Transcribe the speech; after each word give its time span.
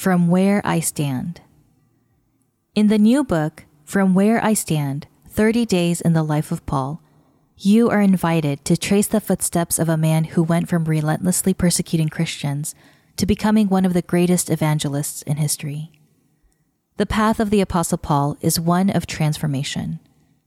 From 0.00 0.28
Where 0.28 0.62
I 0.64 0.80
Stand. 0.80 1.42
In 2.74 2.86
the 2.86 2.96
new 2.96 3.22
book, 3.22 3.66
From 3.84 4.14
Where 4.14 4.42
I 4.42 4.54
Stand 4.54 5.06
30 5.28 5.66
Days 5.66 6.00
in 6.00 6.14
the 6.14 6.22
Life 6.22 6.50
of 6.50 6.64
Paul, 6.64 7.02
you 7.58 7.90
are 7.90 8.00
invited 8.00 8.64
to 8.64 8.78
trace 8.78 9.08
the 9.08 9.20
footsteps 9.20 9.78
of 9.78 9.90
a 9.90 9.98
man 9.98 10.24
who 10.24 10.42
went 10.42 10.70
from 10.70 10.86
relentlessly 10.86 11.52
persecuting 11.52 12.08
Christians 12.08 12.74
to 13.18 13.26
becoming 13.26 13.68
one 13.68 13.84
of 13.84 13.92
the 13.92 14.00
greatest 14.00 14.48
evangelists 14.48 15.20
in 15.20 15.36
history. 15.36 15.92
The 16.96 17.04
path 17.04 17.38
of 17.38 17.50
the 17.50 17.60
Apostle 17.60 17.98
Paul 17.98 18.38
is 18.40 18.58
one 18.58 18.88
of 18.88 19.06
transformation. 19.06 20.00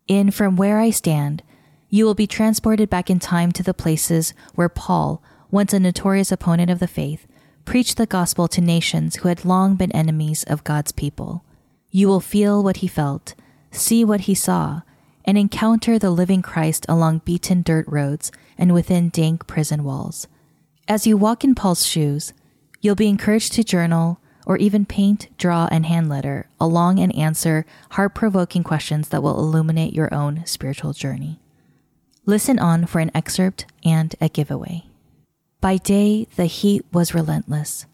In 0.07 0.31
From 0.31 0.55
Where 0.55 0.79
I 0.79 0.89
Stand, 0.89 1.43
you 1.89 2.05
will 2.05 2.15
be 2.15 2.25
transported 2.25 2.89
back 2.89 3.07
in 3.07 3.19
time 3.19 3.51
to 3.51 3.61
the 3.61 3.75
places 3.75 4.33
where 4.55 4.67
Paul, 4.67 5.21
once 5.51 5.73
a 5.73 5.79
notorious 5.79 6.31
opponent 6.31 6.71
of 6.71 6.79
the 6.79 6.87
faith, 6.87 7.27
preached 7.65 7.97
the 7.97 8.05
gospel 8.05 8.47
to 8.47 8.61
nations 8.61 9.17
who 9.17 9.27
had 9.27 9.45
long 9.45 9.75
been 9.75 9.91
enemies 9.91 10.43
of 10.43 10.63
God's 10.63 10.91
people. 10.91 11.43
You 11.91 12.07
will 12.07 12.19
feel 12.19 12.63
what 12.63 12.77
he 12.77 12.87
felt, 12.87 13.35
see 13.71 14.03
what 14.03 14.21
he 14.21 14.35
saw, 14.35 14.81
and 15.25 15.37
encounter 15.37 15.97
the 15.97 16.11
living 16.11 16.41
Christ 16.41 16.85
along 16.89 17.21
beaten 17.25 17.61
dirt 17.61 17.85
roads 17.87 18.31
and 18.57 18.73
within 18.73 19.09
dank 19.09 19.47
prison 19.47 19.83
walls. 19.83 20.27
As 20.87 21.07
you 21.07 21.15
walk 21.15 21.43
in 21.43 21.55
Paul's 21.55 21.85
shoes, 21.85 22.33
you'll 22.81 22.95
be 22.95 23.07
encouraged 23.07 23.53
to 23.53 23.63
journal 23.63 24.19
or 24.45 24.57
even 24.57 24.85
paint, 24.85 25.29
draw, 25.37 25.69
and 25.71 25.85
hand 25.85 26.09
letter 26.09 26.49
along 26.59 26.99
and 26.99 27.15
answer 27.15 27.65
heart 27.91 28.13
provoking 28.13 28.63
questions 28.63 29.09
that 29.09 29.23
will 29.23 29.39
illuminate 29.39 29.93
your 29.93 30.13
own 30.13 30.45
spiritual 30.45 30.91
journey. 30.91 31.39
Listen 32.25 32.59
on 32.59 32.85
for 32.85 32.99
an 32.99 33.11
excerpt 33.13 33.65
and 33.83 34.15
a 34.19 34.27
giveaway. 34.29 34.83
By 35.63 35.77
day, 35.77 36.27
the 36.35 36.47
heat 36.47 36.85
was 36.91 37.13
relentless. 37.13 37.85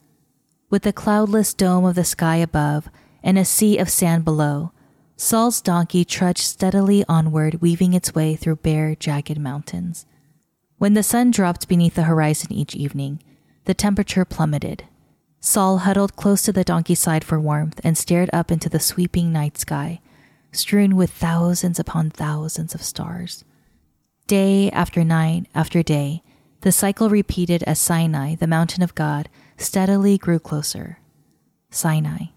With 0.72 0.82
the 0.82 0.92
cloudless 0.92 1.54
dome 1.54 1.86
of 1.86 1.94
the 1.94 2.04
sky 2.04 2.38
above 2.38 2.90
and 3.22 3.38
a 3.38 3.46
sea 3.46 3.78
of 3.78 3.92
sand 3.92 4.26
below, 4.26 4.72
Saul's 5.18 5.62
donkey 5.62 6.04
trudged 6.04 6.42
steadily 6.42 7.06
onward, 7.08 7.62
weaving 7.62 7.94
its 7.94 8.16
way 8.16 8.36
through 8.36 8.56
bare, 8.56 8.96
jagged 8.96 9.38
mountains. 9.38 10.08
When 10.80 10.96
the 10.96 11.04
sun 11.04 11.30
dropped 11.30 11.68
beneath 11.68 11.94
the 11.94 12.10
horizon 12.10 12.52
each 12.52 12.74
evening, 12.74 13.22
the 13.66 13.76
temperature 13.76 14.26
plummeted. 14.26 14.86
Saul 15.40 15.78
huddled 15.78 16.16
close 16.16 16.42
to 16.42 16.52
the 16.52 16.64
donkey's 16.64 16.98
side 16.98 17.24
for 17.24 17.40
warmth 17.40 17.80
and 17.84 17.96
stared 17.96 18.32
up 18.34 18.50
into 18.52 18.68
the 18.68 18.80
sweeping 18.80 19.32
night 19.32 19.60
sky, 19.60 20.02
strewn 20.52 20.96
with 20.96 21.12
thousands 21.12 21.78
upon 21.78 22.10
thousands 22.10 22.74
of 22.74 22.82
stars. 22.82 23.44
Day 24.26 24.72
after 24.72 25.04
night 25.04 25.46
after 25.54 25.84
day, 25.84 26.24
the 26.62 26.72
cycle 26.72 27.10
repeated 27.10 27.64
as 27.64 27.80
Sinai, 27.80 28.36
the 28.36 28.48
mountain 28.48 28.84
of 28.84 28.96
God, 28.96 29.30
steadily 29.58 30.18
grew 30.18 30.40
closer. 30.40 31.00
Sinai, 31.70 32.28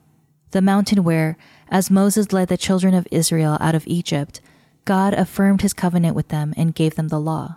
the 0.52 0.62
mountain 0.62 1.02
where, 1.02 1.36
as 1.68 1.90
Moses 1.90 2.32
led 2.32 2.48
the 2.48 2.56
children 2.56 2.94
of 2.94 3.08
Israel 3.10 3.56
out 3.60 3.74
of 3.74 3.86
Egypt, 3.86 4.40
God 4.84 5.14
affirmed 5.14 5.62
his 5.62 5.72
covenant 5.72 6.14
with 6.14 6.28
them 6.28 6.54
and 6.56 6.74
gave 6.74 6.94
them 6.94 7.08
the 7.08 7.20
law. 7.20 7.56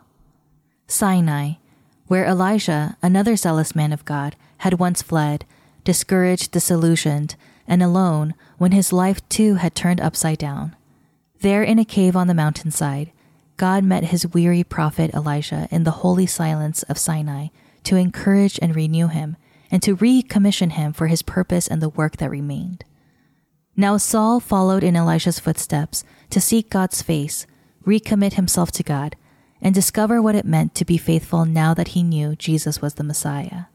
Sinai, 0.87 1.53
where 2.07 2.25
Elijah, 2.25 2.97
another 3.01 3.35
zealous 3.35 3.75
man 3.75 3.91
of 3.91 4.05
God, 4.05 4.35
had 4.59 4.79
once 4.79 5.01
fled, 5.01 5.45
discouraged, 5.83 6.51
disillusioned, 6.51 7.35
and 7.67 7.81
alone 7.81 8.33
when 8.57 8.71
his 8.71 8.93
life 8.93 9.27
too 9.27 9.55
had 9.55 9.75
turned 9.75 9.99
upside 9.99 10.37
down. 10.37 10.75
There 11.41 11.63
in 11.63 11.79
a 11.79 11.85
cave 11.85 12.15
on 12.15 12.27
the 12.27 12.33
mountainside, 12.33 13.11
God 13.57 13.83
met 13.83 14.05
his 14.05 14.27
weary 14.27 14.63
prophet 14.63 15.13
Elijah 15.13 15.67
in 15.71 15.83
the 15.83 15.91
holy 15.91 16.25
silence 16.25 16.83
of 16.83 16.97
Sinai 16.97 17.47
to 17.83 17.95
encourage 17.95 18.59
and 18.61 18.75
renew 18.75 19.07
him, 19.07 19.37
and 19.71 19.81
to 19.83 19.95
recommission 19.95 20.71
him 20.71 20.93
for 20.93 21.07
his 21.07 21.21
purpose 21.21 21.67
and 21.67 21.81
the 21.81 21.89
work 21.89 22.17
that 22.17 22.29
remained. 22.29 22.83
Now 23.75 23.97
Saul 23.97 24.39
followed 24.39 24.83
in 24.83 24.95
Elijah's 24.95 25.39
footsteps 25.39 26.03
to 26.29 26.41
seek 26.41 26.69
God's 26.69 27.01
face, 27.01 27.45
recommit 27.85 28.33
himself 28.33 28.71
to 28.73 28.83
God, 28.83 29.15
and 29.61 29.73
discover 29.73 30.21
what 30.21 30.35
it 30.35 30.45
meant 30.45 30.75
to 30.75 30.85
be 30.85 30.97
faithful 30.97 31.45
now 31.45 31.73
that 31.73 31.89
he 31.89 32.03
knew 32.03 32.35
Jesus 32.35 32.81
was 32.81 32.95
the 32.95 33.03
Messiah. 33.03 33.65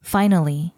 Finally, 0.00 0.74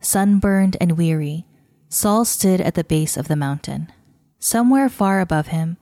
sunburned 0.00 0.76
and 0.80 0.98
weary, 0.98 1.46
Saul 1.88 2.24
stood 2.24 2.60
at 2.60 2.74
the 2.74 2.84
base 2.84 3.16
of 3.16 3.28
the 3.28 3.36
mountain. 3.36 3.92
Somewhere 4.38 4.88
far 4.88 5.20
above 5.20 5.48
him, 5.48 5.76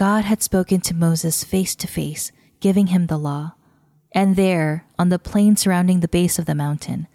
God 0.00 0.24
had 0.24 0.42
spoken 0.42 0.80
to 0.80 0.94
Moses 0.94 1.44
face 1.44 1.74
to 1.74 1.86
face, 1.86 2.32
giving 2.58 2.86
him 2.86 3.08
the 3.08 3.18
law. 3.18 3.52
And 4.12 4.34
there, 4.34 4.86
on 4.98 5.10
the 5.10 5.18
plain 5.18 5.56
surrounding 5.56 6.00
the 6.00 6.08
base 6.08 6.38
of 6.38 6.46
the 6.46 6.54
mountain, 6.54 7.06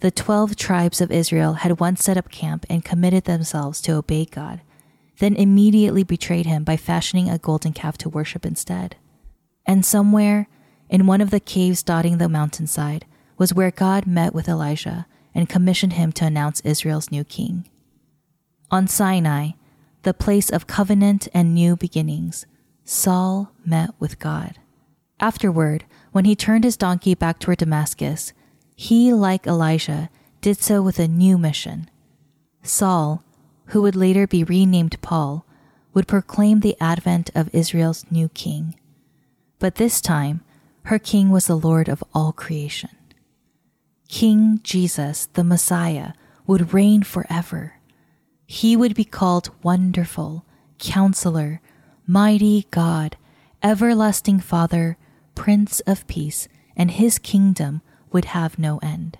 the 0.00 0.10
twelve 0.10 0.56
tribes 0.56 1.00
of 1.00 1.12
Israel 1.12 1.52
had 1.52 1.78
once 1.78 2.02
set 2.02 2.16
up 2.16 2.32
camp 2.32 2.66
and 2.68 2.84
committed 2.84 3.22
themselves 3.22 3.80
to 3.82 3.92
obey 3.92 4.24
God, 4.24 4.62
then 5.20 5.36
immediately 5.36 6.02
betrayed 6.02 6.44
him 6.44 6.64
by 6.64 6.76
fashioning 6.76 7.30
a 7.30 7.38
golden 7.38 7.72
calf 7.72 7.96
to 7.98 8.08
worship 8.08 8.44
instead. 8.44 8.96
And 9.64 9.86
somewhere, 9.86 10.48
in 10.88 11.06
one 11.06 11.20
of 11.20 11.30
the 11.30 11.38
caves 11.38 11.84
dotting 11.84 12.18
the 12.18 12.28
mountainside, 12.28 13.06
was 13.38 13.54
where 13.54 13.70
God 13.70 14.08
met 14.08 14.34
with 14.34 14.48
Elijah 14.48 15.06
and 15.36 15.48
commissioned 15.48 15.92
him 15.92 16.10
to 16.10 16.26
announce 16.26 16.60
Israel's 16.62 17.12
new 17.12 17.22
king. 17.22 17.68
On 18.72 18.88
Sinai, 18.88 19.50
the 20.04 20.14
place 20.14 20.50
of 20.50 20.66
covenant 20.66 21.28
and 21.34 21.54
new 21.54 21.76
beginnings, 21.76 22.46
Saul 22.84 23.52
met 23.64 23.90
with 23.98 24.18
God. 24.18 24.58
Afterward, 25.18 25.84
when 26.12 26.24
he 26.24 26.36
turned 26.36 26.64
his 26.64 26.76
donkey 26.76 27.14
back 27.14 27.38
toward 27.38 27.58
Damascus, 27.58 28.32
he, 28.76 29.12
like 29.12 29.46
Elijah, 29.46 30.10
did 30.40 30.58
so 30.58 30.82
with 30.82 30.98
a 30.98 31.08
new 31.08 31.38
mission. 31.38 31.90
Saul, 32.62 33.24
who 33.66 33.82
would 33.82 33.96
later 33.96 34.26
be 34.26 34.44
renamed 34.44 35.00
Paul, 35.00 35.46
would 35.94 36.08
proclaim 36.08 36.60
the 36.60 36.76
advent 36.80 37.30
of 37.34 37.54
Israel's 37.54 38.04
new 38.10 38.28
king. 38.28 38.74
But 39.58 39.76
this 39.76 40.00
time, 40.00 40.42
her 40.84 40.98
king 40.98 41.30
was 41.30 41.46
the 41.46 41.56
Lord 41.56 41.88
of 41.88 42.04
all 42.12 42.32
creation. 42.32 42.90
King 44.08 44.60
Jesus, 44.62 45.26
the 45.32 45.44
Messiah, 45.44 46.12
would 46.46 46.74
reign 46.74 47.02
forever. 47.02 47.73
He 48.46 48.76
would 48.76 48.94
be 48.94 49.04
called 49.04 49.50
Wonderful, 49.62 50.44
Counselor, 50.78 51.60
Mighty 52.06 52.66
God, 52.70 53.16
Everlasting 53.62 54.40
Father, 54.40 54.98
Prince 55.34 55.80
of 55.80 56.06
Peace, 56.06 56.48
and 56.76 56.90
his 56.90 57.18
kingdom 57.18 57.80
would 58.12 58.26
have 58.26 58.58
no 58.58 58.78
end. 58.78 59.18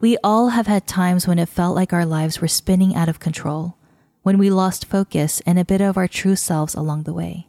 We 0.00 0.16
all 0.24 0.50
have 0.50 0.66
had 0.66 0.86
times 0.86 1.26
when 1.26 1.38
it 1.38 1.48
felt 1.48 1.74
like 1.74 1.92
our 1.92 2.06
lives 2.06 2.40
were 2.40 2.48
spinning 2.48 2.94
out 2.94 3.08
of 3.08 3.20
control, 3.20 3.76
when 4.22 4.38
we 4.38 4.50
lost 4.50 4.86
focus 4.86 5.40
and 5.46 5.58
a 5.58 5.64
bit 5.64 5.80
of 5.80 5.96
our 5.96 6.08
true 6.08 6.36
selves 6.36 6.74
along 6.74 7.04
the 7.04 7.14
way. 7.14 7.46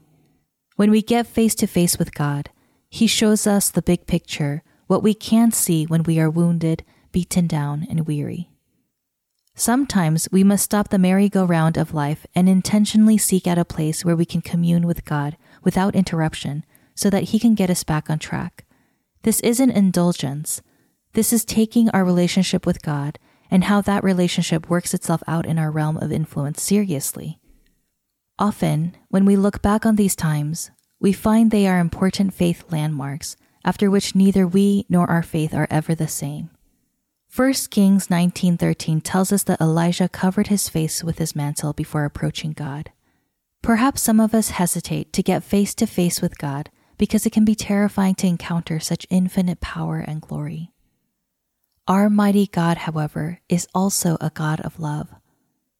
When 0.76 0.92
we 0.92 1.02
get 1.02 1.28
face 1.28 1.56
to 1.56 1.68
face 1.68 1.98
with 1.98 2.14
God, 2.14 2.50
He 2.90 3.08
shows 3.08 3.48
us 3.48 3.70
the 3.70 3.82
big 3.82 4.06
picture, 4.06 4.64
what 4.88 5.04
we 5.04 5.14
can't 5.14 5.56
see 5.56 5.86
when 5.86 6.04
we 6.04 6.20
are 6.20 6.30
wounded, 6.30 6.84
beaten 7.12 7.48
down, 7.48 7.88
and 7.90 8.06
weary. 8.06 8.50
Sometimes 9.60 10.28
we 10.32 10.44
must 10.44 10.66
stop 10.66 10.90
the 10.90 11.00
merry-go-round 11.00 11.78
of 11.78 11.92
life 11.92 12.28
and 12.36 12.48
intentionally 12.48 13.18
seek 13.18 13.48
out 13.48 13.58
a 13.58 13.66
place 13.66 14.06
where 14.06 14.16
we 14.16 14.24
can 14.24 14.40
commune 14.40 14.86
with 14.86 15.04
God 15.04 15.36
without 15.64 15.96
interruption 15.96 16.64
so 16.94 17.10
that 17.10 17.24
He 17.24 17.40
can 17.40 17.56
get 17.56 17.72
us 17.72 17.84
back 17.84 18.08
on 18.08 18.20
track. 18.20 18.66
This 19.24 19.40
isn't 19.40 19.72
indulgence. 19.72 20.62
This 21.14 21.34
is 21.34 21.44
taking 21.44 21.90
our 21.90 22.06
relationship 22.06 22.68
with 22.68 22.84
God 22.84 23.18
and 23.50 23.64
how 23.64 23.82
that 23.82 24.04
relationship 24.04 24.70
works 24.70 24.94
itself 24.94 25.24
out 25.28 25.48
in 25.48 25.58
our 25.58 25.72
realm 25.72 25.98
of 25.98 26.12
influence 26.12 26.62
seriously. 26.62 27.40
Often, 28.38 28.96
when 29.10 29.26
we 29.26 29.36
look 29.36 29.64
back 29.64 29.88
on 29.88 29.96
these 29.96 30.16
times, 30.16 30.70
we 31.00 31.14
find 31.14 31.50
they 31.50 31.66
are 31.66 31.80
important 31.80 32.36
faith 32.36 32.64
landmarks 32.72 33.36
after 33.66 33.90
which 33.90 34.14
neither 34.14 34.46
we 34.46 34.86
nor 34.88 35.10
our 35.10 35.24
faith 35.24 35.56
are 35.56 35.68
ever 35.72 35.96
the 35.96 36.08
same. 36.08 36.52
1 37.38 37.70
Kings 37.70 38.08
19:13 38.08 39.00
tells 39.00 39.32
us 39.32 39.44
that 39.44 39.62
Elijah 39.62 40.10
covered 40.10 40.48
his 40.48 40.70
face 40.70 41.04
with 41.04 41.20
his 41.20 41.36
mantle 41.36 41.72
before 41.72 42.04
approaching 42.04 42.52
God. 42.52 42.92
Perhaps 43.62 44.02
some 44.02 44.20
of 44.20 44.34
us 44.34 44.50
hesitate 44.50 45.14
to 45.14 45.22
get 45.22 45.44
face 45.44 45.76
to 45.76 45.86
face 45.86 46.20
with 46.20 46.40
God 46.40 46.72
because 46.98 47.28
it 47.28 47.32
can 47.32 47.46
be 47.46 47.54
terrifying 47.54 48.16
to 48.16 48.26
encounter 48.26 48.80
such 48.80 49.06
infinite 49.12 49.62
power 49.62 50.00
and 50.00 50.20
glory. 50.20 50.72
Our 51.88 52.10
mighty 52.10 52.48
God, 52.48 52.80
however, 52.80 53.40
is 53.48 53.68
also 53.76 54.18
a 54.20 54.32
God 54.32 54.60
of 54.62 54.80
love. 54.80 55.10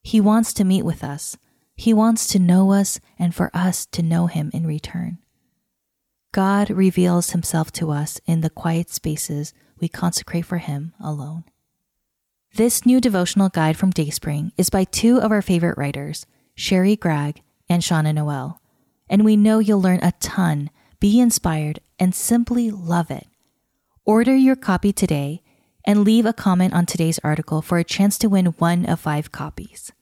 He 0.00 0.20
wants 0.20 0.52
to 0.52 0.64
meet 0.64 0.84
with 0.84 1.02
us. 1.02 1.36
He 1.74 1.92
wants 1.92 2.28
to 2.28 2.38
know 2.38 2.70
us 2.70 3.00
and 3.18 3.34
for 3.34 3.50
us 3.52 3.84
to 3.86 4.00
know 4.00 4.28
Him 4.28 4.52
in 4.54 4.64
return. 4.64 5.18
God 6.30 6.70
reveals 6.70 7.30
Himself 7.30 7.72
to 7.72 7.90
us 7.90 8.20
in 8.26 8.42
the 8.42 8.50
quiet 8.50 8.90
spaces 8.90 9.52
we 9.80 9.88
consecrate 9.88 10.44
for 10.44 10.58
Him 10.58 10.92
alone. 11.00 11.44
This 12.54 12.86
new 12.86 13.00
devotional 13.00 13.48
guide 13.48 13.76
from 13.76 13.90
Dayspring 13.90 14.52
is 14.56 14.70
by 14.70 14.84
two 14.84 15.20
of 15.20 15.30
our 15.30 15.42
favorite 15.42 15.78
writers, 15.78 16.26
Sherri 16.54 16.96
Gragg 16.96 17.42
and 17.68 17.84
Shanna 17.84 18.12
Noel, 18.12 18.60
and 19.08 19.24
we 19.24 19.36
know 19.36 19.58
you'll 19.58 19.80
learn 19.80 20.00
a 20.02 20.12
ton, 20.20 20.70
be 20.98 21.20
inspired, 21.20 21.80
and 21.98 22.14
simply 22.14 22.70
love 22.70 23.10
it. 23.10 23.26
Order 24.04 24.34
your 24.34 24.56
copy 24.56 24.92
today 24.92 25.42
and 25.84 26.04
leave 26.04 26.26
a 26.26 26.32
comment 26.32 26.74
on 26.74 26.86
today's 26.86 27.18
article 27.20 27.62
for 27.62 27.78
a 27.78 27.84
chance 27.84 28.18
to 28.18 28.28
win 28.28 28.46
one 28.46 28.86
of 28.86 29.00
five 29.00 29.30
copies. 29.32 29.92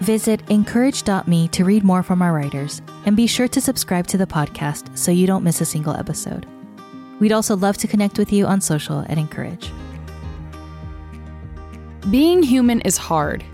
Visit 0.00 0.40
incourage.me 0.48 1.48
to 1.48 1.64
read 1.64 1.84
more 1.84 2.02
from 2.02 2.22
our 2.22 2.32
writers, 2.32 2.80
and 3.04 3.16
be 3.16 3.26
sure 3.26 3.48
to 3.48 3.60
subscribe 3.60 4.06
to 4.06 4.16
the 4.16 4.26
podcast 4.26 4.96
so 4.96 5.10
you 5.10 5.26
don't 5.26 5.44
miss 5.44 5.60
a 5.60 5.66
single 5.66 5.94
episode. 5.94 6.46
We'd 7.20 7.32
also 7.32 7.54
love 7.54 7.76
to 7.78 7.86
connect 7.86 8.18
with 8.18 8.32
you 8.32 8.46
on 8.46 8.60
social 8.60 9.00
at 9.08 9.18
Encourage. 9.18 9.70
Being 12.10 12.42
human 12.42 12.80
is 12.80 12.96
hard. 12.96 13.44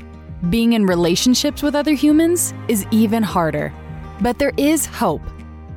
Being 0.51 0.75
in 0.75 0.87
relationships 0.87 1.63
with 1.63 1.75
other 1.75 1.93
humans 1.93 2.55
is 2.69 2.87
even 2.91 3.23
harder. 3.23 3.73
But 4.21 4.39
there 4.39 4.53
is 4.57 4.87
hope. 4.87 5.23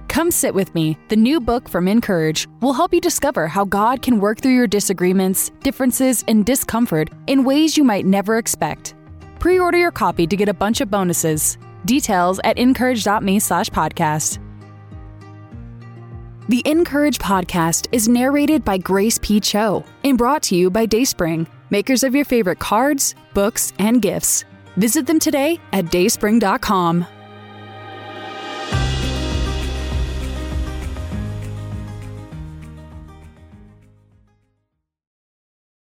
Come 0.07 0.31
sit 0.31 0.53
with 0.53 0.73
me. 0.75 0.97
The 1.09 1.15
new 1.15 1.39
book 1.39 1.67
from 1.67 1.87
Encourage 1.87 2.47
will 2.61 2.73
help 2.73 2.93
you 2.93 3.01
discover 3.01 3.47
how 3.47 3.65
God 3.65 4.01
can 4.01 4.19
work 4.19 4.39
through 4.39 4.55
your 4.55 4.67
disagreements, 4.67 5.51
differences, 5.61 6.23
and 6.27 6.45
discomfort 6.45 7.09
in 7.27 7.43
ways 7.43 7.77
you 7.77 7.83
might 7.83 8.05
never 8.05 8.37
expect. 8.37 8.95
Pre-order 9.39 9.77
your 9.77 9.91
copy 9.91 10.27
to 10.27 10.35
get 10.35 10.49
a 10.49 10.53
bunch 10.53 10.81
of 10.81 10.91
bonuses. 10.91 11.57
Details 11.85 12.39
at 12.43 12.57
incourage.me 12.57 13.39
slash 13.39 13.69
podcast. 13.69 14.39
The 16.49 16.63
Encourage 16.65 17.19
podcast 17.19 17.85
is 17.91 18.07
narrated 18.07 18.65
by 18.65 18.79
Grace 18.79 19.19
P. 19.21 19.39
Cho 19.39 19.85
and 20.03 20.17
brought 20.17 20.41
to 20.43 20.55
you 20.55 20.71
by 20.71 20.87
Dayspring, 20.87 21.45
makers 21.69 22.03
of 22.03 22.15
your 22.15 22.25
favorite 22.25 22.57
cards, 22.57 23.13
books, 23.35 23.71
and 23.77 24.01
gifts. 24.01 24.45
Visit 24.75 25.05
them 25.05 25.19
today 25.19 25.59
at 25.73 25.91
dayspring.com. 25.91 27.05